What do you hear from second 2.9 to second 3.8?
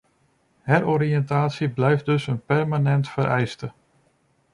vereiste.